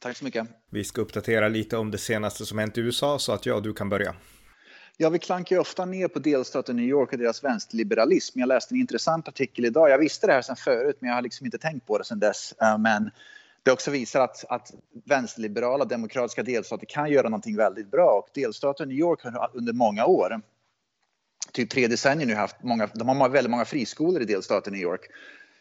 [0.00, 0.48] Tack så mycket.
[0.70, 3.62] Vi ska uppdatera lite om det senaste som hänt i USA så att jag och
[3.62, 4.14] du kan börja.
[4.96, 8.40] Ja, vi klankar ju ofta ner på delstaten New York och deras vänsterliberalism.
[8.40, 9.90] Jag läste en intressant artikel idag.
[9.90, 12.18] Jag visste det här sedan förut, men jag har liksom inte tänkt på det sedan
[12.18, 12.54] dess.
[12.62, 13.10] Eh, men
[13.62, 18.10] det också visar att, att vänsterliberala demokratiska delstater kan göra någonting väldigt bra.
[18.10, 20.40] Och delstaten New York har under många år,
[21.52, 25.10] typ tre decennier nu, haft många, de har väldigt många friskolor i delstaten New York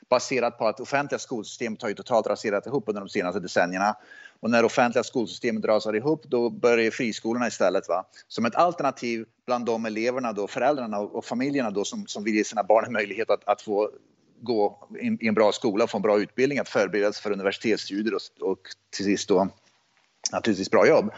[0.09, 3.95] baserat på att offentliga skolsystemet har ju totalt raserat ihop under de senaste decennierna.
[4.39, 8.05] Och när offentliga skolsystemet rasar ihop då börjar friskolorna istället va?
[8.27, 12.43] som ett alternativ bland de eleverna, då, föräldrarna och, familjerna då, som, som vill ge
[12.43, 13.89] sina barn en möjlighet att, att få
[14.41, 18.13] gå i, i en bra skola, få en bra utbildning, att förbereda sig för universitetsstudier
[18.13, 18.59] och, och
[18.89, 19.47] till sist då
[20.31, 21.11] naturligtvis bra jobb.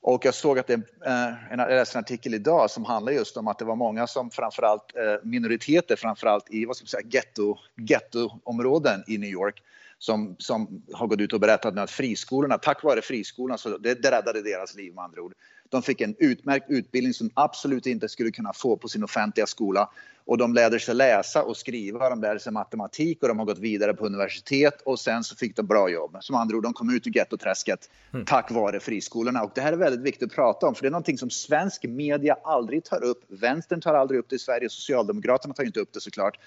[0.00, 0.74] Och jag såg att det,
[1.06, 4.30] eh, jag läste en artikel idag som handlar just om att det var många som
[4.30, 9.62] framförallt eh, minoriteter, framförallt i vad ska man säga, ghetto, ghettoområden i New York
[9.98, 14.10] som, som har gått ut och berättat att friskolorna, tack vare friskolorna, så det, det
[14.10, 15.34] räddade deras liv med andra ord.
[15.68, 19.90] De fick en utmärkt utbildning som absolut inte skulle kunna få på sin offentliga skola.
[20.24, 23.58] Och de lärde sig läsa och skriva, de lärde sig matematik och de har gått
[23.58, 26.16] vidare på universitet och sen så fick de bra jobb.
[26.20, 28.24] Som andra ord, de kom ut ur gettoträsket mm.
[28.26, 29.42] tack vare friskolorna.
[29.42, 31.84] Och det här är väldigt viktigt att prata om för det är någonting som svensk
[31.84, 33.24] media aldrig tar upp.
[33.28, 36.38] Vänstern tar aldrig upp det i Sverige, Socialdemokraterna tar inte upp det såklart.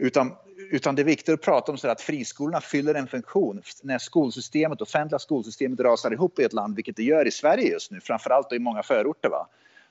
[0.00, 0.32] Utan,
[0.70, 3.62] utan det är viktigt att prata om så att friskolorna fyller en funktion.
[3.82, 7.90] När skolsystemet, offentliga skolsystemet rasar ihop i ett land, vilket det gör i Sverige just
[7.90, 9.48] nu, framförallt i många förorter, va?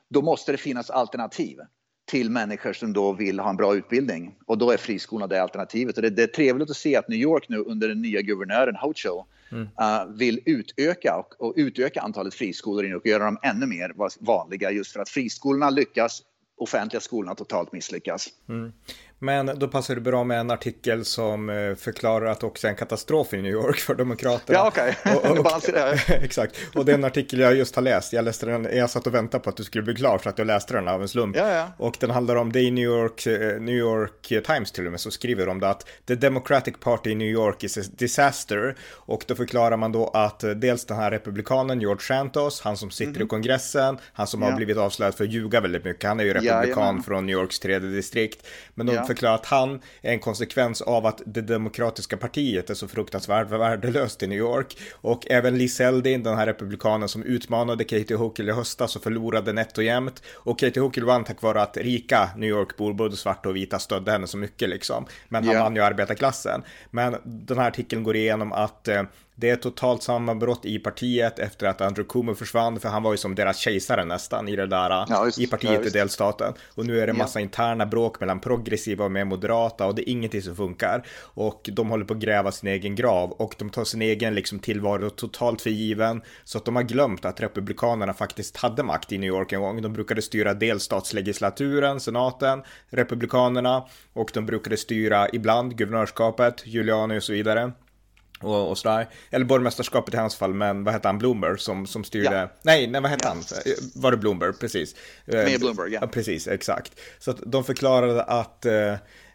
[0.07, 1.59] då måste det finnas alternativ
[2.05, 4.35] till människor som då vill ha en bra utbildning.
[4.45, 5.95] Och då är friskolorna det alternativet.
[5.95, 8.75] Och det, det är trevligt att se att New York nu under den nya guvernören
[8.75, 9.63] Hochul mm.
[9.63, 13.93] uh, vill utöka och, och, utöka antalet friskolor i och göra dem ännu mer
[14.25, 16.23] vanliga just för att friskolorna lyckas
[16.59, 18.27] offentliga skolorna totalt misslyckas.
[18.49, 18.71] Mm.
[19.21, 22.77] Men då passar det bra med en artikel som eh, förklarar att också är en
[22.77, 24.59] katastrof i New York för Demokraterna.
[24.59, 24.97] Ja, okej.
[25.05, 25.99] Okay.
[26.23, 26.55] exakt.
[26.75, 28.13] Och det är en artikel jag just har läst.
[28.13, 30.37] Jag läste den, jag satt och väntade på att du skulle bli klar för att
[30.37, 31.35] jag läste den av en slump.
[31.35, 31.71] Ja, ja.
[31.77, 34.99] Och den handlar om, det i New York, eh, New York Times till och med,
[34.99, 38.75] så skriver de det att The Democratic Party i New York is a disaster.
[38.91, 42.91] Och då förklarar man då att eh, dels den här republikanen George Santos, han som
[42.91, 43.19] sitter mm -hmm.
[43.19, 43.29] i mhm.
[43.29, 44.49] kongressen, han som ja.
[44.49, 47.59] har blivit avslöjad för att ljuga väldigt mycket, han är ju republikan från New Yorks
[47.59, 48.47] tredje distrikt.
[48.75, 52.87] Men de förklarar att han är en konsekvens av att det demokratiska partiet är så
[52.87, 54.77] fruktansvärt värdelöst i New York.
[55.01, 59.53] Och även Liz Eldin, den här republikanen som utmanade Katie Hochul i höstas och förlorade
[59.53, 60.23] nätt och jämnt.
[60.33, 64.11] Och Katie Hochul vann tack vare att rika New York-bor, både svarta och vita, stödde
[64.11, 65.05] henne så mycket liksom.
[65.29, 65.63] Men han yeah.
[65.63, 66.63] vann ju arbetarklassen.
[66.91, 69.03] Men den här artikeln går igenom att eh,
[69.39, 73.17] det är totalt sammanbrott i partiet efter att Andrew Cuomo försvann, för han var ju
[73.17, 76.53] som deras kejsare nästan i det där, ja, just, i partiet ja, i delstaten.
[76.75, 77.43] Och nu är det massa ja.
[77.43, 81.05] interna bråk mellan progressiva och mer moderata och det är ingenting som funkar.
[81.21, 84.59] Och de håller på att gräva sin egen grav och de tar sin egen liksom
[84.59, 86.21] tillvaro totalt för given.
[86.43, 89.81] Så att de har glömt att republikanerna faktiskt hade makt i New York en gång.
[89.81, 97.33] De brukade styra delstatslegislaturen, senaten, republikanerna och de brukade styra ibland guvernörskapet, Giuliani och så
[97.33, 97.71] vidare
[98.41, 99.07] och, och sådär.
[99.29, 102.35] Eller borgmästerskapet i hans fall, men vad hette han, Bloomberg som, som styrde?
[102.35, 102.49] Ja.
[102.61, 103.29] Nej, nej, vad hette ja.
[103.29, 103.43] han?
[103.95, 104.53] Var det Bloomberg?
[104.53, 104.95] Precis.
[105.25, 105.99] Med Bloomberg, ja.
[106.01, 106.07] ja.
[106.07, 106.99] Precis, exakt.
[107.19, 108.65] Så att de förklarade att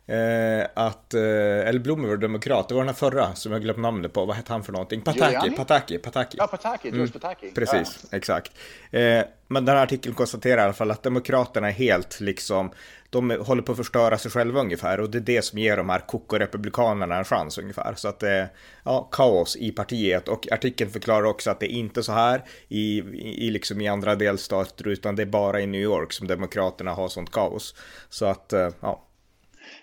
[0.06, 1.20] eh, Eh, att, eh,
[1.68, 4.36] eller Bloomberg var demokrat, det var den här förra som jag glömt namnet på, vad
[4.36, 5.00] hette han för någonting?
[5.00, 6.36] Pataki, Pataki, Pataki.
[6.40, 7.12] Ja, Pataki, George mm.
[7.12, 7.50] Pataki.
[7.50, 8.16] Precis, ja.
[8.16, 8.52] exakt.
[8.90, 12.70] Eh, men den här artikeln konstaterar i alla fall att demokraterna är helt liksom,
[13.10, 15.88] de håller på att förstöra sig själva ungefär och det är det som ger de
[15.88, 17.94] här koko-republikanerna en chans ungefär.
[17.96, 18.48] Så att det är
[18.84, 22.98] ja, kaos i partiet och artikeln förklarar också att det är inte så här i,
[23.46, 27.08] i, liksom i andra delstater utan det är bara i New York som demokraterna har
[27.08, 27.74] sånt kaos.
[28.08, 29.03] Så att, eh, ja.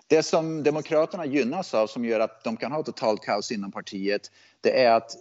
[0.07, 4.31] Det som Demokraterna gynnas av som gör att de kan ha totalt kaos inom partiet
[4.61, 5.11] det är att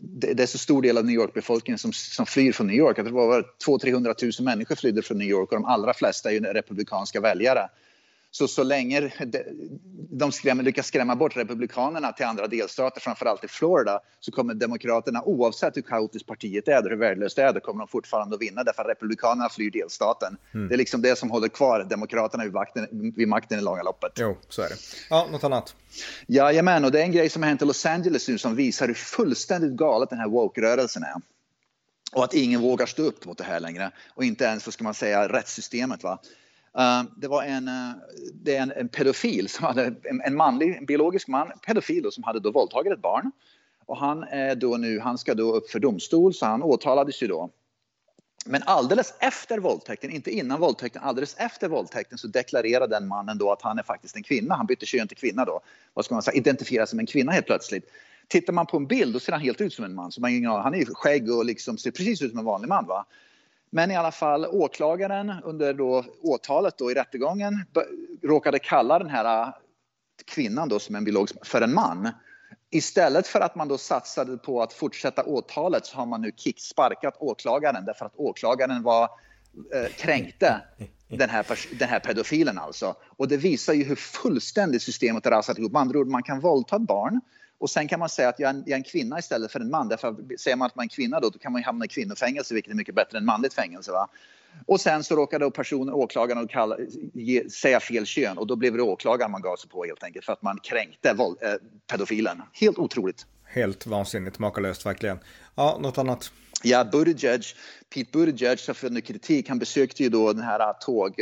[0.00, 2.96] det är så stor del av New York-befolkningen som, som flyr från New York.
[2.96, 7.20] det var 200-300 000 människor flydde från New York och de allra flesta är republikanska
[7.20, 7.68] väljare.
[8.30, 9.10] Så så länge
[10.10, 15.22] de skrämmer, lyckas skrämma bort republikanerna till andra delstater, framförallt i Florida, så kommer demokraterna
[15.22, 18.64] oavsett hur kaotiskt partiet är och hur värdelöst det är, kommer de fortfarande att vinna
[18.64, 20.36] därför att republikanerna flyr delstaten.
[20.54, 20.68] Mm.
[20.68, 24.12] Det är liksom det som håller kvar demokraterna vid makten, vid makten i långa loppet.
[24.16, 24.76] Jo, så är det.
[25.10, 25.74] Ja, något annat?
[26.26, 28.86] Jajamän, och det är en grej som har hänt i Los Angeles nu som visar
[28.86, 31.14] hur fullständigt galet den här woke-rörelsen är.
[32.12, 33.90] Och att ingen vågar stå upp mot det här längre.
[34.14, 36.02] Och inte ens, vad ska man säga, rättssystemet.
[36.02, 36.18] Va?
[36.78, 37.90] Ehm, det var en, eh,
[38.34, 42.10] det är en, en, pedofil, som hade, en, en manlig, en biologisk man, pedofil då,
[42.10, 43.30] som hade då våldtagit ett barn.
[43.86, 47.26] Och han, är då nu, han ska då upp för domstol, så han åtalades ju
[47.26, 47.50] då.
[48.46, 53.52] Men alldeles efter våldtäkten, inte innan våldtäkten, alldeles efter våldtäkten så deklarerar den mannen då
[53.52, 54.54] att han är faktiskt en kvinna.
[54.54, 55.60] Han bytte kön till kvinna då.
[55.94, 57.90] Vad ska man säga, identifierar som en kvinna helt plötsligt.
[58.28, 60.12] Tittar man på en bild då ser han helt ut som en man.
[60.12, 62.86] Så man, han är ju skägg och liksom ser precis ut som en vanlig man.
[62.86, 63.06] Va?
[63.70, 67.64] Men i alla fall åklagaren under då åtalet då i rättegången
[68.22, 69.52] råkade kalla den här äh,
[70.26, 72.10] kvinnan då som en biolog för en man.
[72.70, 77.16] Istället för att man då satsade på att fortsätta åtalet så har man nu kicksparkat
[77.18, 79.10] åklagaren därför att åklagaren var
[79.74, 80.60] eh, kränkte
[81.08, 81.46] den här,
[81.78, 82.94] den här pedofilen alltså.
[83.16, 85.72] Och det visar ju hur fullständigt systemet har rasat ihop.
[85.72, 87.20] Med andra ord, man kan våldta ett barn
[87.58, 89.60] och sen kan man säga att jag är, en, jag är en kvinna istället för
[89.60, 89.88] en man.
[89.88, 92.54] Därför säger man att man är en kvinna då, då kan man hamna i kvinnofängelse
[92.54, 93.92] vilket är mycket bättre än manligt fängelse.
[93.92, 94.08] Va?
[94.66, 96.76] Och sen så råkade då personen, åklagaren att kalla,
[97.12, 100.24] ge, säga fel kön och då blev det åklagaren man gav sig på helt enkelt
[100.24, 101.54] för att man kränkte våld, eh,
[101.90, 102.42] pedofilen.
[102.52, 103.26] Helt otroligt.
[103.44, 105.18] Helt vansinnigt, makalöst verkligen.
[105.54, 106.32] Ja, något annat?
[106.62, 107.42] Ja, Buttigieg,
[107.94, 109.48] Pete Buttigieg har fått kritik.
[109.48, 111.14] Han besökte ju då den här tåg...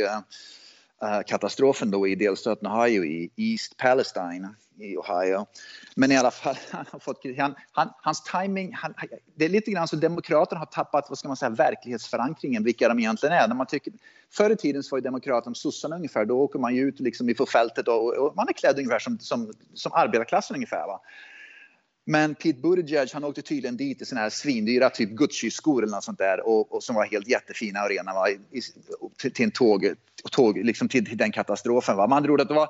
[1.03, 4.49] Uh, katastrofen då i delstaten Ohio i East Palestine
[4.79, 5.45] i Ohio.
[5.95, 8.93] Men i alla fall, han har fått, han, han, hans timing, han,
[9.35, 12.99] det är lite grann så Demokraterna har tappat vad ska man säga, verklighetsförankringen, vilka de
[12.99, 13.47] egentligen är.
[13.47, 13.93] När man tycker,
[14.31, 17.33] förr i tiden så var ju Demokraterna sossarna ungefär, då åker man ju ut liksom
[17.37, 20.87] på fältet och, och, man är klädd ungefär som, som, som arbetarklassen ungefär.
[20.87, 21.01] Va?
[22.09, 26.03] Men Pete Buttigieg han åkte tydligen dit i såna här svindyra typ Gucci-skor eller något
[26.03, 28.29] sånt där och, och som var helt jättefina och rena va?
[28.29, 28.61] I,
[29.17, 29.93] till, till en tåg,
[30.31, 31.97] tåg liksom till, till den katastrofen.
[31.97, 32.07] Va?
[32.07, 32.69] Man tror att det var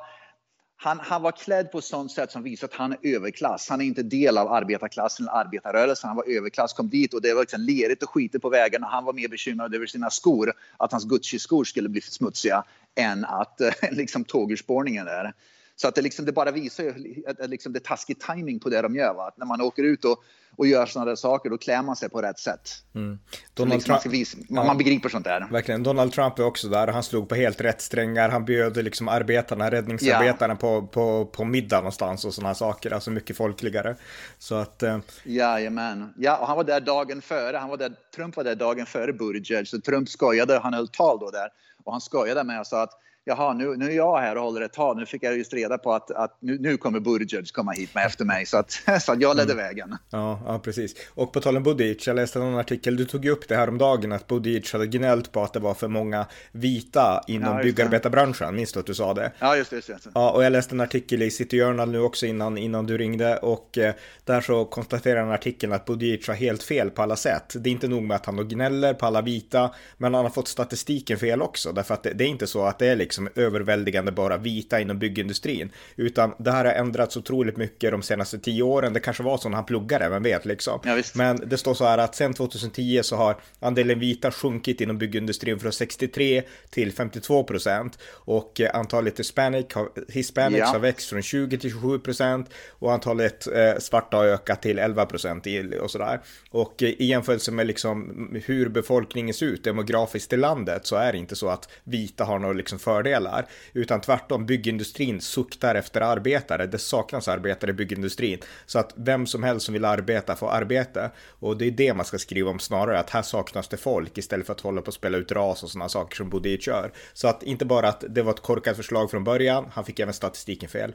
[0.79, 3.69] han, han var klädd på ett sånt sätt som visar att han är överklass.
[3.69, 6.07] Han är inte del av arbetarklassen eller arbetarrörelsen.
[6.07, 8.87] Han var överklass, kom dit och det var liksom lerigt och skitigt på vägarna.
[8.87, 12.63] Han var mer bekymrad över sina skor, att hans Gucci-skor skulle bli smutsiga,
[12.95, 13.61] än att
[13.91, 15.33] liksom tågurspårningen där.
[15.79, 18.69] Så att det, liksom, det bara visar ju att liksom, det är taskig timing på
[18.69, 19.13] det de gör.
[19.13, 19.27] Va?
[19.27, 20.23] Att när man åker ut och,
[20.55, 22.69] och gör sådana där saker, då klär man sig på rätt sätt.
[22.95, 23.19] Mm.
[23.55, 25.47] Liksom Trump, man, visa, man, ja, man, begriper sånt där.
[25.51, 25.83] Verkligen.
[25.83, 26.87] Donald Trump är också där.
[26.87, 28.29] Han slog på helt rätt strängar.
[28.29, 30.57] Han bjöd liksom arbetarna, räddningsarbetarna ja.
[30.57, 32.93] på, på, på middag någonstans och sådana saker.
[32.93, 33.95] Alltså mycket folkligare.
[34.37, 34.83] Så att...
[34.83, 34.97] Eh...
[35.23, 36.13] Jajamän.
[36.17, 37.57] Ja, och han var där dagen före.
[37.57, 39.67] Han var där, Trump var där dagen före Buttigieg.
[39.67, 40.59] Så Trump skojade.
[40.59, 41.49] Han höll tal då där.
[41.83, 42.93] Och han skojade med och sa att
[43.27, 44.97] jaha, nu, nu är jag här och håller ett tal.
[44.97, 48.05] Nu fick jag just reda på att, att nu, nu kommer Buttigieg komma hit med
[48.05, 48.45] efter mig.
[48.45, 48.71] Så att,
[49.01, 49.65] så att jag ledde mm.
[49.65, 49.97] vägen.
[50.09, 50.95] Ja, ja, precis.
[51.13, 53.69] Och på tal om Buttigieg, jag läste någon artikel, du tog ju upp det här
[53.69, 57.63] om dagen att Buttigieg hade gnällt på att det var för många vita inom ja,
[57.63, 58.55] byggarbetarbranschen.
[58.55, 59.31] Minns du att du sa det?
[59.39, 59.75] Ja, just det.
[59.75, 60.09] Just det.
[60.13, 63.37] Ja, och jag läste en artikel i City Journal nu också innan, innan du ringde
[63.37, 63.93] och eh,
[64.23, 67.53] där så konstaterar den artikeln att Buttigieg har helt fel på alla sätt.
[67.55, 70.31] Det är inte nog med att han då gnäller på alla vita, men han har
[70.31, 73.16] fått statistiken fel också, därför att det, det är inte så att det är liksom
[73.35, 75.71] överväldigande övervägande bara vita inom byggindustrin.
[75.95, 78.93] Utan det här har ändrats otroligt mycket de senaste tio åren.
[78.93, 80.79] Det kanske var så när han pluggade, vem vet liksom.
[80.83, 84.97] Ja, Men det står så här att sen 2010 så har andelen vita sjunkit inom
[84.97, 87.99] byggindustrin från 63 till 52 procent.
[88.25, 89.65] Och eh, antalet hispanic,
[90.09, 90.65] hispanics ja.
[90.65, 92.49] har växt från 20 till 27 procent.
[92.79, 95.47] Och antalet eh, svarta har ökat till 11 procent
[95.81, 96.19] och sådär.
[96.51, 97.97] Och eh, i jämförelse med liksom
[98.45, 102.39] hur befolkningen ser ut demografiskt i landet så är det inte så att vita har
[102.39, 106.67] några liksom fördelar utan tvärtom byggindustrin suktar efter arbetare.
[106.67, 111.11] Det saknas arbetare i byggindustrin så att vem som helst som vill arbeta får arbete
[111.39, 114.45] och det är det man ska skriva om snarare att här saknas det folk istället
[114.45, 116.91] för att hålla på och spela ut ras och sådana saker som Bodic gör.
[117.13, 120.13] Så att inte bara att det var ett korkat förslag från början, han fick även
[120.13, 120.93] statistiken fel.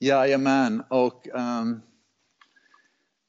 [0.00, 1.82] Jajamän, och um,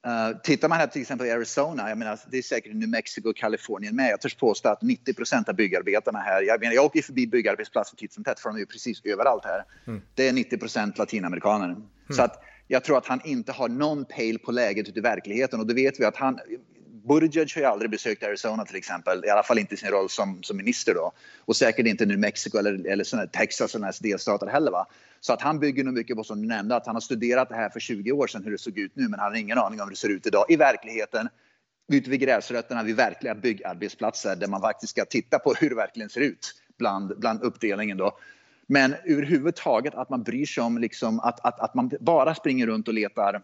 [0.06, 3.28] Uh, tittar man här till exempel i Arizona, jag menar, det är säkert New Mexico
[3.28, 4.10] och Kalifornien med.
[4.10, 7.96] Jag törs påstå att 90 procent av byggarbetarna här, jag, menar, jag åker förbi byggarbetsplatser
[7.96, 9.64] titt som tätt för de är ju precis överallt här.
[9.86, 10.02] Mm.
[10.14, 11.64] Det är 90 procent latinamerikaner.
[11.64, 11.82] Mm.
[12.10, 15.60] Så att jag tror att han inte har någon pejl på läget ute i verkligheten
[15.60, 16.38] och det vet vi att han,
[17.08, 20.10] Buttigieg har ju aldrig besökt Arizona till exempel, i alla fall inte i sin roll
[20.10, 21.12] som, som minister då.
[21.44, 24.70] Och säkert inte New Mexico eller, eller såna Texas och delstater heller.
[24.70, 24.86] Va?
[25.20, 27.54] Så att han bygger nog mycket på som du nämnde, att han har studerat det
[27.54, 29.80] här för 20 år sedan hur det såg ut nu, men han har ingen aning
[29.80, 31.28] om hur det ser ut idag i verkligheten.
[31.92, 36.08] Ute vid gräsrötterna vid verkliga byggarbetsplatser där man faktiskt ska titta på hur det verkligen
[36.08, 38.18] ser ut bland, bland uppdelningen då.
[38.66, 42.88] Men överhuvudtaget att man bryr sig om liksom att, att, att man bara springer runt
[42.88, 43.42] och letar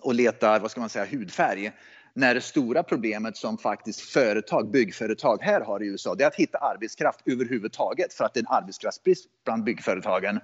[0.00, 1.72] och letar, vad ska man säga, hudfärg
[2.14, 6.34] när det stora problemet som faktiskt företag, byggföretag här har i USA, det är att
[6.34, 10.40] hitta arbetskraft överhuvudtaget för att det är en arbetskraftsbrist bland byggföretagen.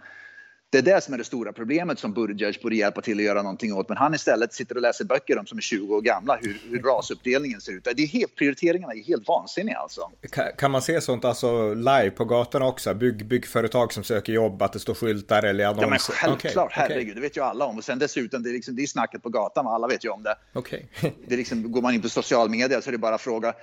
[0.73, 3.43] Det är det som är det stora problemet som Buttigieg borde hjälpa till att göra
[3.43, 3.89] någonting åt.
[3.89, 6.83] Men han istället sitter och läser böcker om som är 20 år gamla, hur, hur
[6.83, 7.85] rasuppdelningen ser ut.
[7.85, 10.11] Det är helt, prioriteringarna är helt vansinniga alltså.
[10.31, 12.95] Kan, kan, man se sånt alltså live på gatan också?
[12.95, 15.83] Bygg, byggföretag som söker jobb, att det står skyltar eller annonser?
[15.83, 17.15] Ja men självklart, okay, herregud, okay.
[17.15, 17.79] det vet ju alla om.
[17.79, 20.23] Och sen dessutom, det är, liksom, det är snacket på gatan, alla vet ju om
[20.23, 20.35] det.
[20.55, 20.83] Okay.
[21.01, 23.55] det är liksom, går man in på social media så är det bara fråga.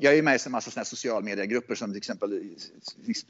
[0.00, 2.54] Jag är ju med i en massa såna social mediegrupper som till exempel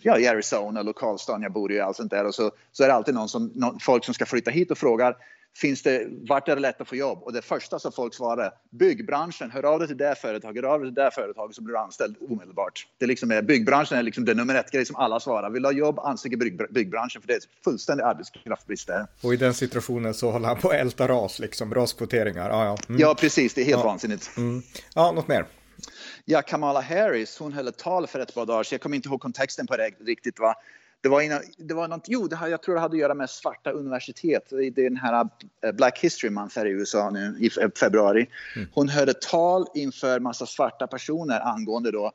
[0.02, 2.26] ja, i Arizona, lokalstaden jag bor i och allt sånt där.
[2.26, 4.78] Och så, så är det alltid någon som, någon, folk som ska flytta hit och
[4.78, 5.16] frågar
[5.56, 7.22] finns det, vart är det lätt att få jobb?
[7.22, 10.80] Och det första som folk svarar byggbranschen, hör av dig till det företaget, hör av
[10.80, 12.86] dig till det företaget så blir du anställd omedelbart.
[12.98, 15.50] Det liksom är, byggbranschen är liksom det nummer ett grej som alla svarar.
[15.50, 19.06] Vill du ha jobb, ansök i bygg, byggbranschen för det är fullständig arbetskraftsbrist där.
[19.22, 22.50] Och i den situationen så håller han på att älta ras, liksom raskvoteringar.
[22.50, 22.76] Ja, ja.
[22.88, 23.00] Mm.
[23.00, 23.86] ja precis, det är helt ja.
[23.86, 24.30] vansinnigt.
[24.36, 24.62] Mm.
[24.94, 25.46] Ja, något mer?
[26.24, 28.74] Ja, Kamala Harris, hon höll ett tal för ett par dagar sedan.
[28.74, 30.38] Jag kommer inte ihåg kontexten på det riktigt.
[30.38, 30.54] Va?
[31.02, 33.14] Det var, innan, det var något, jo, det här, jag tror det hade att göra
[33.14, 34.50] med svarta universitet.
[34.50, 35.28] Det är den här
[35.64, 38.26] eh, Black History Month här i USA nu i februari.
[38.56, 38.68] Mm.
[38.72, 42.12] Hon höll ett tal inför massa svarta personer angående då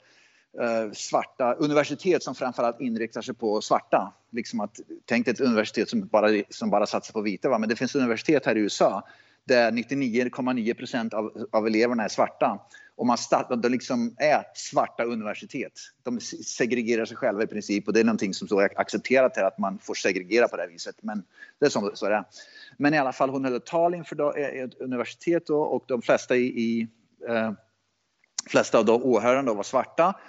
[0.62, 4.14] eh, svarta universitet som framförallt inriktar sig på svarta.
[4.32, 7.58] Liksom att, tänk ett universitet som bara, som bara satsar på vita, va?
[7.58, 9.04] men det finns universitet här i USA
[9.48, 12.60] där 99,9 procent av, av eleverna är svarta
[12.98, 15.72] och man start, de liksom är svarta universitet.
[16.04, 19.44] De segregerar sig själva i princip och det är någonting som så är accepterat här
[19.44, 20.96] att man får segregera på det här viset.
[21.02, 21.24] Men
[21.60, 22.24] det är som, så är det.
[22.78, 26.02] Men i alla fall, hon höll ett tal inför eh, ett universitet då, och de
[26.02, 26.88] flesta i, i
[27.30, 27.52] eh,
[28.50, 30.20] flesta av de åhörarna var svarta.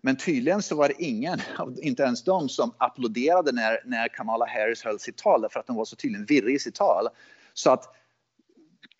[0.00, 1.40] Men tydligen så var det ingen,
[1.82, 5.76] inte ens de, som applåderade när, när Kamala Harris höll sitt tal därför att hon
[5.76, 7.08] var så tydligen virrig i sitt tal.
[7.54, 7.96] Så att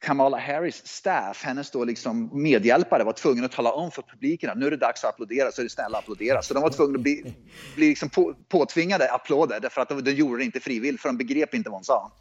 [0.07, 4.59] Kamala Harris staff, hennes då liksom medhjälpare var tvungna att tala om för publiken att
[4.59, 6.43] nu är det dags att applådera så är det snälla applådera.
[6.43, 7.35] Så de var tvungna att bli,
[7.75, 11.17] bli liksom på, påtvingade applåder därför att de, de gjorde det inte frivilligt för de
[11.17, 12.13] begrep inte vad hon sa.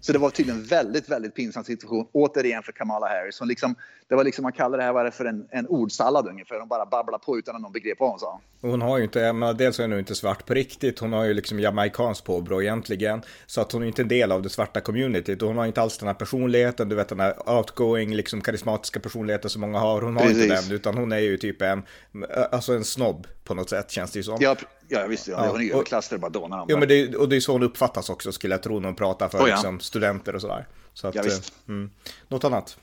[0.00, 3.38] Så det var tydligen en väldigt, väldigt pinsam situation återigen för Kamala Harris.
[3.38, 3.74] Hon liksom,
[4.08, 6.58] det var liksom, man kallar det här för en, en ordsallad ungefär.
[6.58, 8.40] Hon bara babblade på utan att någon begrep vad hon sa.
[8.60, 10.98] Hon har ju inte, men dels är hon inte svart på riktigt.
[10.98, 13.22] Hon har ju liksom jamaicanskt påbrå egentligen.
[13.46, 15.42] Så att hon är inte en del av det svarta communityt.
[15.42, 19.00] Och hon har inte alls den här personligheten, du vet den här outgoing, liksom karismatiska
[19.00, 20.02] personligheten som många har.
[20.02, 20.42] Hon har Precis.
[20.42, 21.82] inte den, utan hon är ju typ en,
[22.52, 24.36] alltså en snobb på något sätt känns det ju som.
[24.40, 24.56] Ja,
[24.88, 25.48] ja visst, ja.
[25.50, 28.10] hon är överklass, det bara dånar Ja, men det, och det är så hon uppfattas
[28.10, 29.54] också skulle jag tro när hon pratar för oh, ja.
[29.54, 30.66] liksom, studenter och sådär.
[30.94, 31.52] Så att, ja, visst.
[31.68, 31.90] Eh, mm.
[32.28, 32.76] Något annat?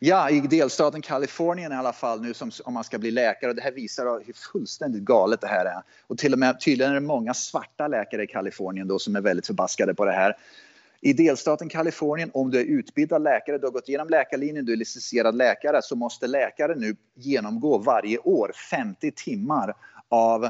[0.00, 3.50] Ja, i delstaten Kalifornien i alla fall nu som, om man ska bli läkare.
[3.50, 5.82] Och det här visar hur fullständigt galet det här är.
[6.06, 9.20] Och till och med tydligen är det många svarta läkare i Kalifornien då som är
[9.20, 10.36] väldigt förbaskade på det här.
[11.00, 14.76] I delstaten Kalifornien, om du är utbildad läkare, du har gått igenom läkarlinjen, du är
[14.76, 19.74] licensierad läkare, så måste läkare nu genomgå varje år 50 timmar
[20.08, 20.48] av,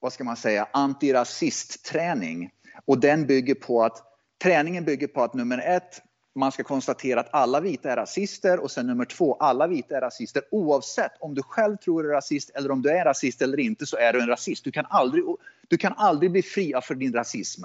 [0.00, 2.50] vad ska man säga, antirasistträning.
[2.84, 4.02] Och den bygger på att,
[4.42, 6.02] träningen bygger på att nummer ett,
[6.34, 10.00] man ska konstatera att alla vita är rasister och sen nummer två, alla vita är
[10.00, 13.60] rasister oavsett om du själv tror du är rasist eller om du är rasist eller
[13.60, 14.64] inte så är du en rasist.
[14.64, 15.24] Du kan aldrig,
[15.68, 17.64] du kan aldrig bli fri för din rasism.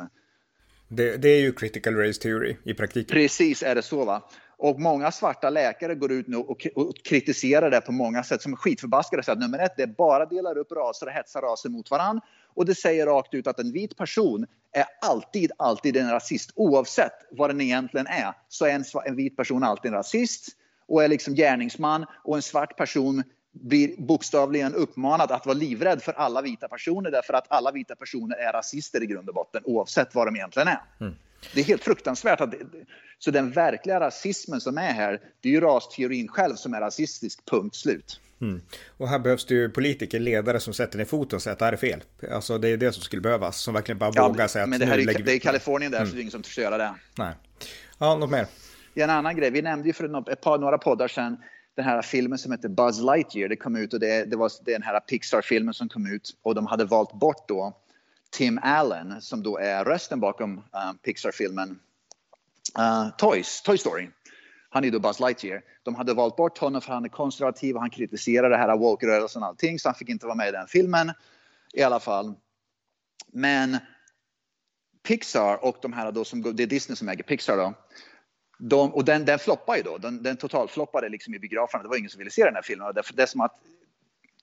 [0.87, 3.13] Det, det, är ju critical race theory i praktiken.
[3.13, 4.05] Precis är det så.
[4.05, 4.29] va.
[4.57, 8.53] Och många svarta läkare går ut nu och, och kritiserar det på många sätt som
[8.53, 9.23] är skitförbaskade.
[9.23, 12.21] Så att nummer ett, det bara delar upp raser och hetsar raser mot varandra.
[12.53, 16.51] Och det säger rakt ut att en vit person är alltid, alltid en rasist.
[16.55, 20.47] Oavsett vad den egentligen är så är en, en vit person alltid en rasist
[20.87, 26.13] och är liksom gärningsman och en svart person blir bokstavligen uppmanad att vara livrädd för
[26.13, 30.15] alla vita personer därför att alla vita personer är rasister i grund och botten oavsett
[30.15, 30.81] vad de egentligen är.
[30.99, 31.15] Mm.
[31.53, 32.41] Det är helt fruktansvärt.
[32.41, 32.53] Att
[33.19, 37.45] så den verkliga rasismen som är här, det är ju rasteorin själv som är rasistisk,
[37.45, 38.19] punkt slut.
[38.41, 38.61] Mm.
[38.97, 41.65] Och här behövs det ju politiker, ledare som sätter ner foten och säger att det
[41.65, 42.03] här är fel.
[42.31, 44.79] Alltså det är det som skulle behövas, som verkligen bara ja, vågar säga att men
[44.79, 46.09] det här är, det är Kalifornien där, mm.
[46.09, 46.93] så det är ingen som törs göra det.
[47.17, 47.33] Nej.
[47.97, 48.47] Ja, något mer?
[48.95, 51.37] En annan grej, vi nämnde ju för ett par, några poddar sedan
[51.75, 53.49] den här filmen som heter Buzz Lightyear.
[53.49, 56.67] Det kom ut och det, det var den här Pixar-filmen som kom ut och de
[56.67, 57.77] hade valt bort då
[58.29, 61.79] Tim Allen som då är rösten bakom uh, Pixar-filmen
[62.77, 64.09] eh, uh, Toys, Toy Story.
[64.69, 65.61] Han är då Buzz Lightyear.
[65.83, 69.41] De hade valt bort honom för han är konservativ och han kritiserar det här woke-rörelsen
[69.41, 71.11] och allting så han fick inte vara med i den filmen
[71.73, 72.33] i alla fall.
[73.27, 73.77] Men
[75.03, 77.73] Pixar och de här då som, det är Disney som äger Pixar då.
[78.59, 81.83] De, och den, den floppade ju då, den, den totalfloppade liksom i biograferna.
[81.83, 82.93] Det var ingen som ville se den här filmen.
[82.93, 83.59] Det, det är som att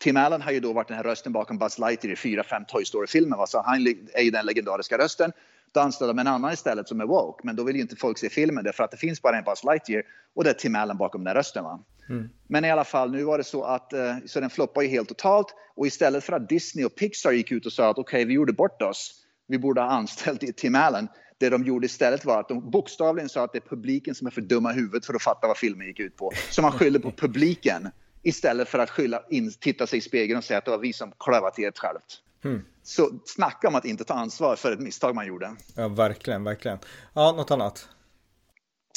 [0.04, 2.64] Tim Allen har ju då varit den här rösten bakom Buzz Lightyear i fyra, fem
[2.68, 3.46] Toy Story-filmer.
[3.46, 5.32] Så han är ju den legendariska rösten.
[5.72, 7.40] Då anställer de en annan istället som är woke.
[7.46, 9.64] Men då vill ju inte folk se filmen därför att det finns bara en Buzz
[9.64, 10.02] Lightyear
[10.34, 11.64] och det är Tim Allen bakom den rösten.
[11.64, 11.80] Va?
[12.08, 12.28] Mm.
[12.48, 15.08] Men i alla fall, nu var det så att eh, så den floppade ju helt
[15.08, 15.46] totalt
[15.76, 18.34] och istället för att Disney och Pixar gick ut och sa att okej, okay, vi
[18.34, 21.08] gjorde bort oss vi borde ha anställt Tim Allen.
[21.38, 24.30] Det de gjorde istället var att de bokstavligen sa att det är publiken som är
[24.30, 26.32] för dumma i huvudet för att fatta vad filmen gick ut på.
[26.50, 27.88] Så man skyller på publiken
[28.24, 30.92] istället för att skylla in, titta sig i spegeln och säga att det var vi
[30.92, 32.20] som klövat till ett självt.
[32.44, 32.62] Mm.
[32.82, 35.56] Så snacka om att inte ta ansvar för ett misstag man gjorde.
[35.76, 36.78] Ja, verkligen, verkligen.
[37.14, 37.88] Ja, något annat?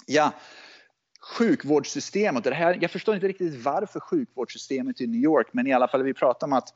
[0.05, 0.33] Ja,
[1.19, 2.43] sjukvårdssystemet.
[2.43, 6.03] Det här, jag förstår inte riktigt varför sjukvårdssystemet i New York, men i alla fall
[6.03, 6.69] vi pratar om att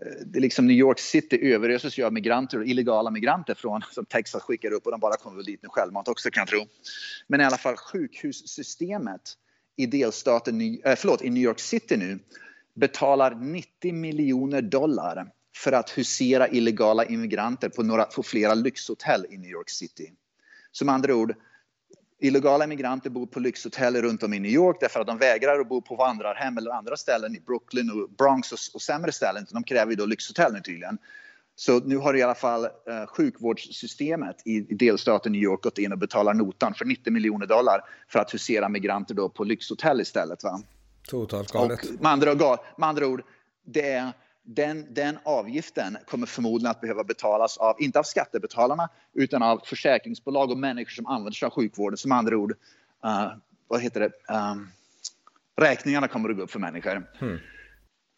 [0.00, 4.04] eh, det liksom New York City överöses ju av migranter och illegala migranter från som
[4.04, 6.66] Texas skickar upp och de bara kommer väl dit med självmant också kan jag tro.
[7.26, 9.38] Men i alla fall sjukhussystemet
[9.76, 12.18] i delstaten, äh, förlåt, i New York City nu
[12.74, 19.38] betalar 90 miljoner dollar för att husera illegala immigranter på, några, på flera lyxhotell i
[19.38, 20.12] New York City.
[20.72, 21.34] Som andra ord,
[22.20, 25.68] illegala immigranter bor på lyxhotell runt om i New York därför att de vägrar att
[25.68, 29.46] bo på vandrarhem eller andra ställen i Brooklyn och Bronx och, och sämre ställen.
[29.50, 30.98] De kräver ju då lyxhotell nu tydligen.
[31.54, 32.70] Så nu har i alla fall eh,
[33.08, 37.80] sjukvårdssystemet i, i delstaten New York gått in och betalar notan för 90 miljoner dollar
[38.08, 40.44] för att husera migranter då på lyxhotell istället.
[40.44, 40.62] Va?
[41.08, 41.84] Totalt galet.
[41.84, 42.34] Och med, andra,
[42.76, 43.22] med andra ord,
[43.64, 44.12] det
[44.44, 50.50] den, den avgiften kommer förmodligen att behöva betalas av, inte av skattebetalarna, utan av försäkringsbolag
[50.50, 51.96] och människor som använder sig av sjukvården.
[51.96, 52.52] Som andra ord,
[53.06, 53.32] uh,
[53.68, 54.68] vad heter det, um,
[55.56, 57.06] räkningarna kommer att gå upp för människor.
[57.18, 57.38] Hmm.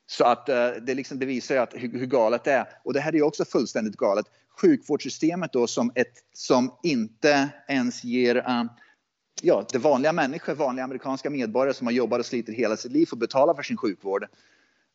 [0.06, 2.66] Så att eh, det, liksom, det visar ju att hur, hur, galet det är.
[2.84, 4.26] Och det här är också fullständigt galet.
[4.60, 8.64] Sjukvårdssystemet då som, ett, som inte ens ger uh,
[9.42, 13.06] ja, det vanliga människor, vanliga amerikanska medborgare som har jobbat och slitit hela sitt liv
[13.06, 14.26] för att betala för sin sjukvård.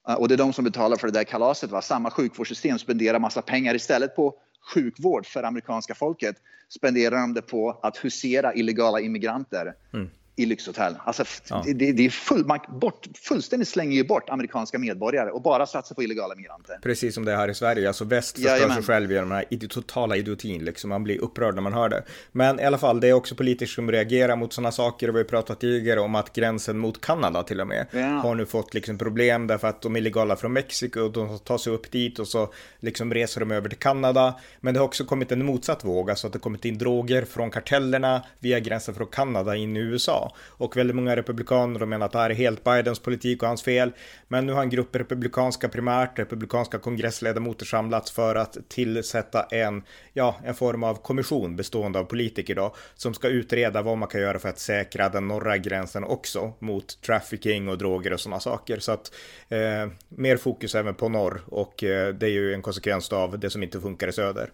[0.10, 1.72] Eh, och det är de som betalar för det där kalaset.
[1.72, 1.82] Va?
[1.82, 4.36] Samma sjukvårdssystem spenderar massa pengar istället på
[4.74, 6.36] sjukvård för amerikanska folket
[6.70, 9.74] spenderar de det på att husera illegala immigranter.
[9.94, 10.10] Mm
[10.40, 10.96] i lyxhotell.
[11.04, 11.64] Alltså, ja.
[11.66, 15.96] det, det, är full, man bort, fullständigt slänger ju bort amerikanska medborgare och bara satsar
[15.96, 16.80] på illegala migranter.
[16.82, 17.88] Precis som det är här i Sverige.
[17.88, 18.76] Alltså väst förstör Jajamän.
[18.76, 20.66] sig själv genom den här totala idiotin.
[20.66, 20.90] Liksom.
[20.90, 22.04] Man blir upprörd när man hör det.
[22.32, 25.08] Men i alla fall, det är också politiker som reagerar mot sådana saker.
[25.10, 28.00] Och vi har pratat tidigare om att gränsen mot Kanada till och med ja.
[28.00, 31.74] har nu fått liksom problem därför att de illegala från Mexiko och de tar sig
[31.74, 34.40] upp dit och så liksom reser de över till Kanada.
[34.60, 37.52] Men det har också kommit en motsatt våg, alltså att det kommit in droger från
[37.52, 40.29] kartellerna via gränsen från Kanada in i USA.
[40.38, 43.92] Och väldigt många republikaner menar att det här är helt Bidens politik och hans fel.
[44.28, 50.36] Men nu har en grupp republikanska primärt, republikanska kongressledamöter samlats för att tillsätta en, ja,
[50.46, 54.40] en form av kommission bestående av politiker då, som ska utreda vad man kan göra
[54.40, 58.80] för att säkra den norra gränsen också mot trafficking och droger och sådana saker.
[58.80, 59.12] Så att
[59.50, 63.50] eh, mer fokus även på norr och eh, det är ju en konsekvens av det
[63.50, 64.50] som inte funkar i söder.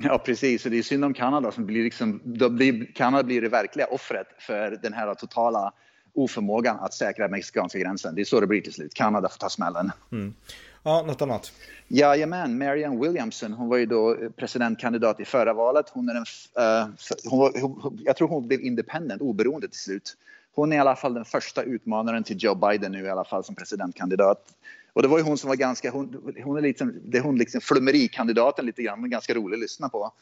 [0.00, 0.64] Ja, precis.
[0.64, 3.86] Och det är synd om Kanada som blir liksom, då blir, Kanada blir det verkliga
[3.86, 5.72] offret för den här totala
[6.14, 8.14] oförmågan att säkra mexikanska gränsen.
[8.14, 8.94] Det är så det blir till slut.
[8.94, 9.90] Kanada får ta smällen.
[10.12, 10.34] Mm.
[10.82, 11.52] Ja, något annat?
[11.88, 15.86] Jajamän, Marianne Williamson, hon var ju då presidentkandidat i förra valet.
[15.88, 16.88] Hon är en, uh,
[17.24, 20.16] hon var, hon, jag tror hon blev independent, oberoende till slut.
[20.54, 23.44] Hon är i alla fall den första utmanaren till Joe Biden nu i alla fall
[23.44, 24.54] som presidentkandidat.
[24.98, 27.38] Och det var ju hon som var ganska, hon, hon är liksom, det är hon
[27.38, 30.12] liksom flummerikandidaten lite grann, ganska rolig att lyssna på.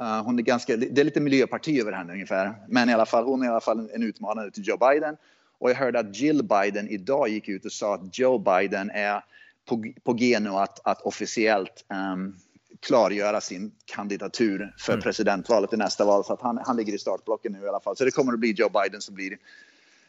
[0.00, 2.54] Uh, hon är ganska, det är lite miljöparti över henne ungefär.
[2.68, 5.16] Men i alla fall, hon är i alla fall en, en utmanare till Joe Biden.
[5.58, 9.24] Och jag hörde att Jill Biden idag gick ut och sa att Joe Biden är
[9.68, 12.36] på, på G nu att, att officiellt um,
[12.80, 15.02] klargöra sin kandidatur för mm.
[15.02, 16.24] presidentvalet i nästa val.
[16.24, 17.96] Så att han, han ligger i startblocken nu i alla fall.
[17.96, 19.38] Så det kommer att bli Joe Biden som blir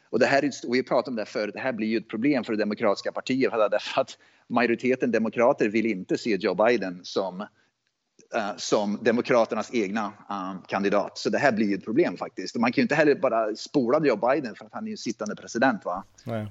[0.09, 2.43] och det här, är, vi pratade om det förut, det här blir ju ett problem
[2.43, 4.17] för det demokratiska partiet därför att
[4.47, 7.41] majoriteten demokrater vill inte se Joe Biden som,
[8.35, 11.17] uh, som demokraternas egna uh, kandidat.
[11.17, 12.55] Så det här blir ju ett problem faktiskt.
[12.55, 14.97] Och man kan ju inte heller bara spola Joe Biden för att han är ju
[14.97, 15.85] sittande president.
[15.85, 16.03] Va?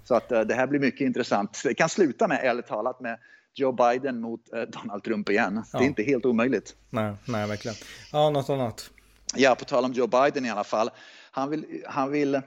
[0.05, 1.61] Så att uh, det här blir mycket intressant.
[1.65, 3.19] Det kan sluta med, ärligt talat, med
[3.55, 5.63] Joe Biden mot Donald Trump igen.
[5.73, 5.79] Ja.
[5.79, 6.77] Det är inte helt omöjligt.
[6.91, 7.77] Nej, nej, verkligen.
[8.13, 8.91] Ja, något annat?
[9.35, 10.91] Ja, på tal om Joe Biden i alla fall.
[11.31, 12.41] Han vill, han vill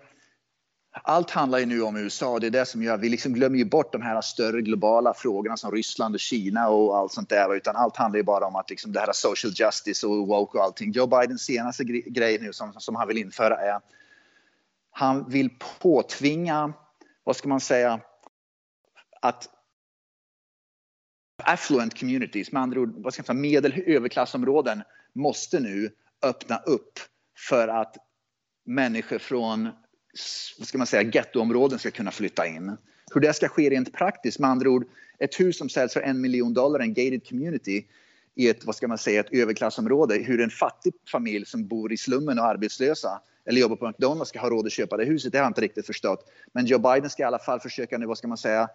[0.91, 3.57] allt handlar ju nu om USA och det är det som gör vi liksom glömmer
[3.57, 7.55] ju bort de här större globala frågorna som Ryssland och Kina och allt sånt där.
[7.55, 10.63] Utan allt handlar ju bara om att liksom det här social justice och woke och
[10.63, 10.91] allting.
[10.91, 13.79] Joe Bidens senaste grej nu som, som han vill införa är
[14.91, 15.49] han vill
[15.79, 16.73] påtvinga,
[17.23, 17.99] vad ska man säga,
[19.21, 19.49] att
[21.43, 26.99] affluent communities, med andra ord vad ska man säga, medel överklassområden måste nu öppna upp
[27.47, 27.97] för att
[28.65, 29.69] människor från
[30.57, 32.77] vad ska man säga, gettoområden ska kunna flytta in.
[33.13, 34.85] Hur det ska ske rent praktiskt, med andra ord,
[35.19, 37.85] ett hus som säljs för en miljon dollar, en gated community
[38.35, 41.97] i ett, vad ska man säga, ett överklassområde, hur en fattig familj som bor i
[41.97, 45.37] slummen och arbetslösa eller jobbar på McDonalds ska ha råd att köpa det huset, det
[45.37, 46.31] har jag inte riktigt förstått.
[46.53, 48.69] Men Joe Biden ska i alla fall försöka nu, vad ska man säga,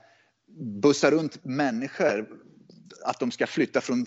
[0.82, 2.28] bussa runt människor,
[3.04, 4.06] att de ska flytta från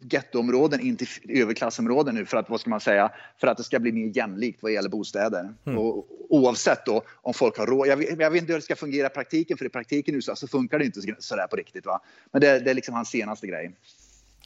[0.00, 3.78] gettoområden in till överklassområden nu för att, vad ska man säga, för att det ska
[3.78, 5.54] bli mer jämlikt vad gäller bostäder.
[5.66, 5.78] Mm.
[5.78, 7.86] Och, oavsett då om folk har råd.
[7.86, 10.36] Jag, jag, vet inte hur det ska fungera i praktiken, för i praktiken nu så,
[10.36, 11.86] så funkar det inte sådär på riktigt.
[11.86, 12.00] Va?
[12.32, 13.72] Men det, det är liksom hans senaste grej.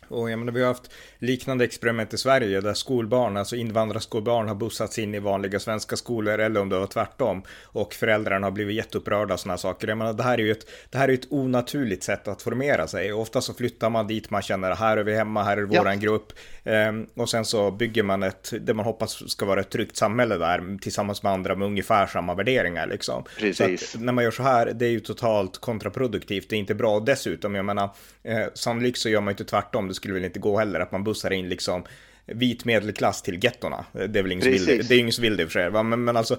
[0.08, 4.54] Och jag menar, vi har haft liknande experiment i Sverige där skolbarn, alltså invandrarskolbarn har
[4.54, 7.42] bussats in i vanliga svenska skolor eller om det var tvärtom.
[7.62, 9.88] Och föräldrarna har blivit jätteupprörda och sådana saker.
[9.88, 12.86] Jag menar, det här är ju ett, det här är ett onaturligt sätt att formera
[12.86, 13.12] sig.
[13.12, 16.00] Ofta så flyttar man dit man känner här är vi hemma, här är våran ja.
[16.00, 16.32] grupp.
[16.64, 20.36] Ehm, och sen så bygger man ett, det man hoppas ska vara ett tryggt samhälle
[20.36, 23.24] där tillsammans med andra med ungefär samma värderingar liksom.
[23.38, 23.96] Precis.
[23.98, 26.48] när man gör så här, det är ju totalt kontraproduktivt.
[26.48, 27.00] Det är inte bra.
[27.00, 27.90] Dessutom, jag menar,
[28.22, 31.04] eh, sannolikt så gör man inte tvärtom det skulle väl inte gå heller, att man
[31.04, 31.84] bussar in liksom
[32.26, 33.84] vit medelklass till gettorna.
[33.92, 35.70] Det är väl ingen som vill det, det är ingen som vill det för sig.
[35.84, 36.38] Men, men alltså,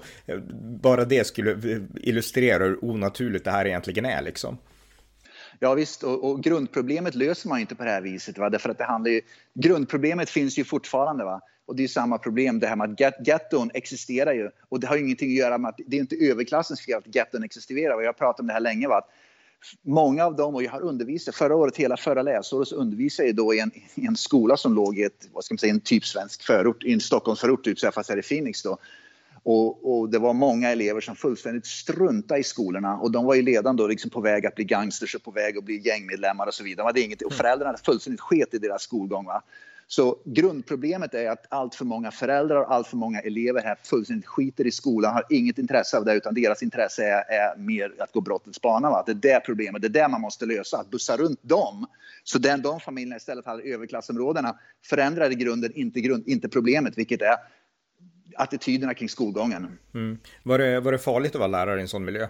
[0.82, 4.58] bara det skulle illustrera hur onaturligt det här egentligen är liksom.
[5.58, 8.38] Ja visst, och, och, grundproblemet löser man inte på det här viset.
[8.38, 8.50] Va?
[8.50, 9.20] Därför att det handlar ju,
[9.54, 11.24] grundproblemet finns ju fortfarande.
[11.24, 11.40] Va?
[11.66, 14.50] Och det är samma problem, det här med att get, getton existerar ju.
[14.68, 17.14] Och det har ju ingenting att göra med att det är inte överklassens fel att
[17.14, 17.94] getton existerar.
[17.94, 18.88] Och jag har pratat om det här länge.
[18.88, 19.00] Va?
[19.82, 23.36] Många av dem, och jag har undervisat, förra året, hela förra läsåret, så undervisade jag
[23.36, 25.80] då i en, i en skola som låg i ett, vad ska man säga, en
[25.80, 28.78] typ svensk förort, i en Stockholmsförort, typ, fast här i Phoenix då.
[29.42, 33.42] Och, och, det var många elever som fullständigt struntade i skolorna och de var ju
[33.42, 36.54] redan då liksom på väg att bli gangsters och på väg att bli gängmedlemmar och
[36.54, 36.92] så vidare.
[36.92, 37.36] Det inget, och mm.
[37.36, 39.24] föräldrarna fullständigt sket i deras skolgång.
[39.24, 39.42] Va?
[39.88, 44.26] Så grundproblemet är att allt för många föräldrar och allt för många elever här fullständigt
[44.26, 48.12] skiter i skolan, har inget intresse av det utan deras intresse är, är mer att
[48.12, 48.90] gå brottets bana.
[48.90, 49.02] Va?
[49.06, 51.86] Det är det problemet, det är det man måste lösa, att bussa runt dem.
[52.24, 57.22] Så den, de familjerna istället hade överklassområdena förändrar i grunden inte, grund, inte problemet, vilket
[57.22, 57.36] är
[58.36, 59.78] attityderna kring skolgången.
[59.94, 60.18] Mm.
[60.42, 62.28] Var, det, var det farligt att vara lärare i en sån miljö?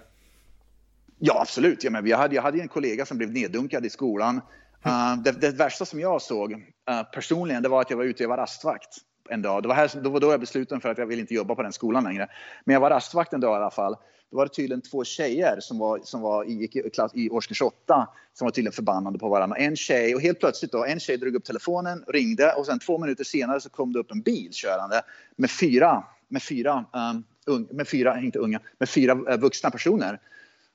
[1.19, 1.85] Ja, absolut.
[1.85, 4.41] Ja, men jag, hade, jag hade en kollega som blev neddunkad i skolan
[4.87, 8.25] Uh, det, det, värsta som jag såg uh, personligen det var att jag var ute
[8.25, 8.97] och var rastvakt
[9.29, 9.63] en dag.
[9.63, 11.55] Det var, här, det var då jag beslutade mig för att jag ville inte jobba
[11.55, 12.29] på den skolan längre.
[12.65, 13.97] Men jag var rastvakt en dag i alla fall.
[14.31, 17.63] Då var det tydligen två tjejer som, var, som var, gick i, klass, i årskurs
[17.63, 19.57] 8 som var tydligen förbannade på varandra.
[19.57, 22.99] En tjej, och helt plötsligt då, en tjej drog upp telefonen, ringde och sen två
[22.99, 25.03] minuter senare så kom det upp en bil körande
[25.37, 30.21] med fyra, med fyra, um, un, med fyra inte unga, med fyra uh, vuxna personer.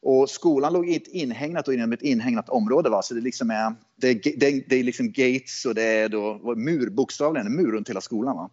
[0.02, 2.90] Och skolan låg i ett inhägnat och inom ett inhägnat område.
[2.90, 3.02] Va?
[3.02, 6.56] Så det, liksom är, det, är, det, det är liksom gates och det är då,
[6.56, 8.36] mur, bokstavligen en mur runt hela skolan.
[8.36, 8.50] Va?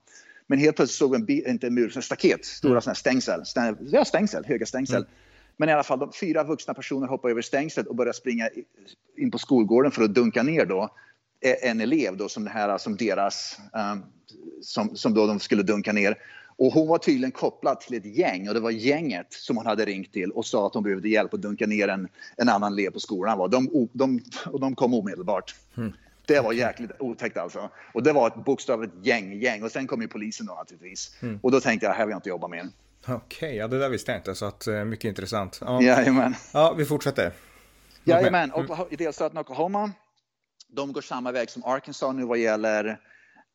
[0.46, 2.82] Men helt plötsligt såg vi en, inte en mur, en staket, stora mm.
[2.82, 3.46] såna stängsel.
[3.46, 4.96] Stäng, ja, stängsel, höga stängsel.
[4.96, 5.08] Mm.
[5.56, 8.48] Men i alla fall, de fyra vuxna personer hoppar över stängslet och börjar springa
[9.16, 10.90] in på skolgården för att dunka ner då
[11.40, 13.58] en elev då som, det här, som deras,
[13.92, 14.04] um,
[14.62, 16.16] som, som då de skulle dunka ner.
[16.58, 19.84] Och hon var tydligen kopplad till ett gäng och det var gänget som hon hade
[19.84, 22.90] ringt till och sa att hon behövde hjälp att dunka ner en, en annan elev
[22.90, 23.50] på skolan.
[23.50, 25.54] De, de, och de kom omedelbart.
[25.76, 25.92] Mm.
[26.26, 27.70] Det var jäkligt otäckt alltså.
[27.94, 29.62] Och det var ett bokstavligt gäng, gäng.
[29.62, 31.16] Och sen kom ju polisen då naturligtvis.
[31.20, 31.38] Mm.
[31.42, 32.68] Och då tänkte jag, här vill jag inte jobba mer.
[33.02, 34.34] Okej, okay, ja det där visste jag inte.
[34.34, 35.58] Så att, uh, mycket intressant.
[35.60, 35.82] Ja.
[35.82, 36.34] Jajamän.
[36.52, 37.32] Ja, vi fortsätter.
[38.04, 38.70] Jajamän, mm.
[38.90, 39.92] i delstaten Oklahoma.
[40.68, 43.00] De går samma väg som Arkansas nu vad gäller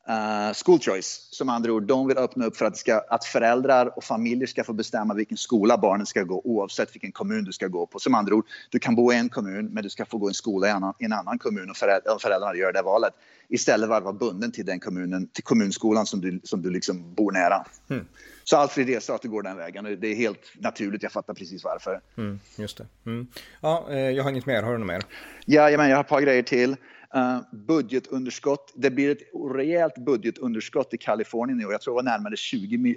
[0.08, 3.96] Uh, school choice, som andra ord, de vill öppna upp för att, ska, att föräldrar
[3.96, 7.66] och familjer ska få bestämma vilken skola barnen ska gå oavsett vilken kommun du ska
[7.68, 7.98] gå på.
[7.98, 10.30] Som andra ord, du kan bo i en kommun men du ska få gå i
[10.30, 13.14] en skola i, annan, i en annan kommun och föräldrar, föräldrarna gör det valet.
[13.48, 17.14] Istället för att vara bunden till den kommunen, till kommunskolan som du, som du liksom
[17.14, 17.66] bor nära.
[17.90, 18.06] Mm.
[18.44, 19.84] Så Alfred Resate går den vägen.
[20.00, 22.00] Det är helt naturligt, jag fattar precis varför.
[22.16, 22.86] Mm, just det.
[23.06, 23.26] Mm.
[23.60, 25.02] Ja, eh, jag har inget mer, har du något mer?
[25.46, 26.76] Ja, jag har ett par grejer till.
[27.14, 28.72] Eh, budgetunderskott.
[28.76, 29.22] Det blir ett
[29.54, 31.72] rejält budgetunderskott i Kalifornien i år.
[31.72, 32.96] Jag tror det var närmare 20,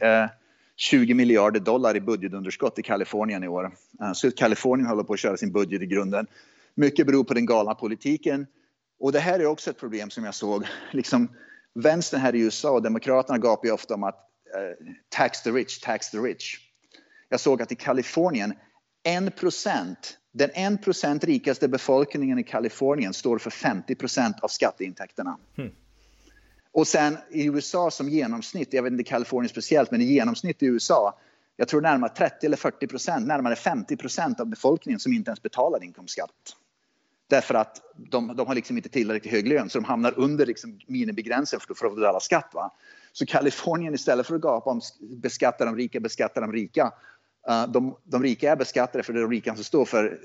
[0.75, 3.71] 20 eh, miljarder dollar i budgetunderskott i Kalifornien i år.
[4.01, 6.27] Eh, så Kalifornien håller på att köra sin budget i grunden.
[6.75, 8.47] Mycket beror på den galna politiken.
[8.99, 10.65] Och det här är också ett problem som jag såg.
[10.91, 11.30] Liksom,
[11.73, 14.19] vänstern här i USA och Demokraterna gapar ju ofta om att
[14.56, 16.58] eh, tax the rich, tax the rich.
[17.30, 18.53] Jag såg att i Kalifornien,
[19.03, 25.38] 1 procent den 1% rikaste befolkningen i Kalifornien står för 50% av skatteintäkterna.
[25.58, 25.71] Mm.
[26.71, 30.65] Och sen i USA som genomsnitt, jag vet inte Kalifornien speciellt, men i genomsnitt i
[30.65, 31.19] USA,
[31.56, 35.41] jag tror närmare 30 eller 40 procent, närmare 50 procent av befolkningen som inte ens
[35.41, 36.56] betalar inkomstskatt.
[37.30, 40.80] Därför att de, de har liksom inte tillräckligt hög lön så de hamnar under liksom
[40.88, 42.50] minimigränsen för, för att betala skatt.
[42.54, 42.71] Va?
[43.12, 46.91] Så Kalifornien istället för att gapa om beskatta de rika, beskatta de rika
[47.49, 50.19] Uh, de, de, rika är beskattade för det är de rika som står för,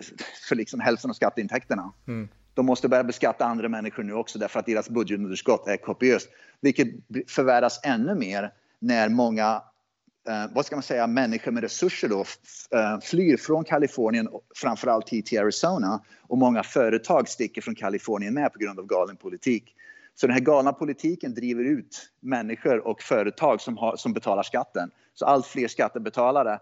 [0.49, 1.93] för liksom hälften av skatteintäkterna.
[2.09, 2.29] Mm.
[2.55, 6.29] De måste börja beskatta andra människor nu också därför att deras budgetunderskott är kopiöst.
[6.61, 6.89] Vilket
[7.29, 9.63] förvärras ännu mer när många
[10.29, 15.27] uh, vad ska man säga, människor med resurser då, uh, flyr från Kalifornien, framförallt hit
[15.27, 16.03] till Arizona.
[16.23, 19.75] Och många företag sticker från Kalifornien med på grund av galen politik.
[20.15, 24.91] Så den här galna politiken driver ut människor och företag som, har, som betalar skatten.
[25.15, 26.59] Så allt fler skattebetalare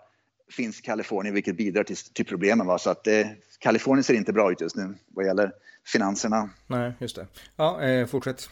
[0.50, 2.66] finns Kalifornien vilket bidrar till, till problemen.
[2.66, 2.78] Va?
[2.78, 3.26] Så att eh,
[3.58, 5.52] Kalifornien ser inte bra ut just nu vad gäller
[5.86, 6.50] finanserna.
[6.66, 7.26] Nej, just det.
[7.56, 8.50] Ja, eh, fortsätt.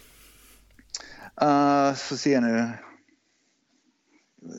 [1.42, 2.68] Uh, får se nu.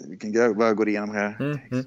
[0.10, 1.38] Vilken grej vad jag går igenom här.
[1.40, 1.86] Mm, mm.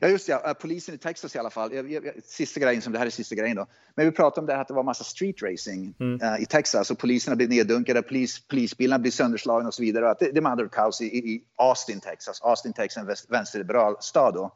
[0.00, 0.32] Ja, just det.
[0.32, 1.74] Ja, polisen i Texas i alla fall.
[1.74, 3.66] Jag, jag, sista grejen, som det här är sista grejen då.
[3.94, 6.20] Men vi pratade om det här att det var massa street racing mm.
[6.22, 10.14] uh, i Texas och poliserna blev neddunkade, polis, polisbilarna blev sönderslagna och så vidare.
[10.20, 12.40] det, det med andra kaos i, i, Austin, Texas.
[12.42, 14.54] Austin, Texas en vänsterliberal stad då.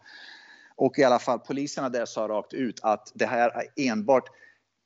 [0.76, 4.28] Och i alla fall poliserna där sa rakt ut att det här är enbart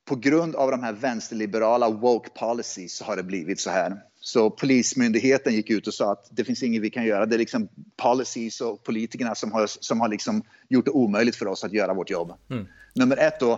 [0.09, 3.97] på grund av de här vänsterliberala woke policies så har det blivit så här.
[4.21, 7.25] Så polismyndigheten gick ut och sa att det finns inget vi kan göra.
[7.25, 11.47] Det är liksom policies och politikerna som har, som har liksom gjort det omöjligt för
[11.47, 12.33] oss att göra vårt jobb.
[12.49, 12.67] Mm.
[12.95, 13.51] Nummer ett då,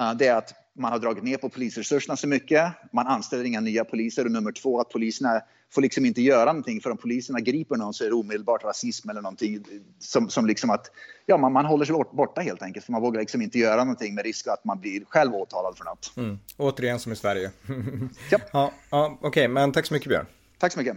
[0.00, 2.72] uh, det är att man har dragit ner på polisresurserna så mycket.
[2.92, 4.24] Man anställer inga nya poliser.
[4.24, 5.40] Och nummer två, att poliserna
[5.72, 9.10] får liksom inte göra någonting för om poliserna griper någon så är det omedelbart rasism
[9.10, 9.64] eller någonting
[9.98, 10.90] som, som liksom att
[11.26, 14.14] ja, man, man håller sig borta helt enkelt för man vågar liksom inte göra någonting
[14.14, 16.12] med risk att man blir själv åtalad för något.
[16.16, 16.38] Mm.
[16.56, 17.50] Återigen som i Sverige.
[18.30, 18.38] ja.
[18.52, 20.26] ja, ja Okej, okay, men tack så mycket Björn.
[20.58, 20.96] Tack så mycket.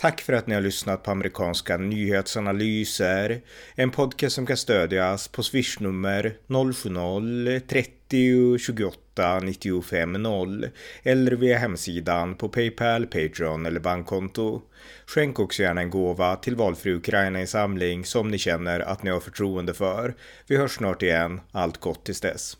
[0.00, 3.40] Tack för att ni har lyssnat på amerikanska nyhetsanalyser.
[3.74, 10.68] En podcast som kan stödjas på swishnummer 070-30 28 95 0
[11.02, 14.62] eller via hemsidan på Paypal, Patreon eller bankkonto.
[15.06, 19.74] Skänk också gärna en gåva till valfri Ukraina-insamling som ni känner att ni har förtroende
[19.74, 20.14] för.
[20.46, 21.40] Vi hörs snart igen.
[21.52, 22.56] Allt gott tills dess.